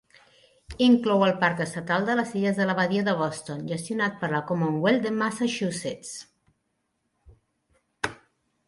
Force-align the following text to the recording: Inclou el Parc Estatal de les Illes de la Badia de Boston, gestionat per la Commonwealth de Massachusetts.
Inclou 0.85 1.25
el 1.25 1.33
Parc 1.43 1.61
Estatal 1.65 2.07
de 2.07 2.15
les 2.19 2.31
Illes 2.39 2.61
de 2.61 2.67
la 2.69 2.77
Badia 2.79 3.03
de 3.11 3.15
Boston, 3.21 3.61
gestionat 3.73 4.19
per 4.25 4.33
la 4.33 4.41
Commonwealth 4.53 5.07
de 5.07 5.13
Massachusetts. 5.21 6.19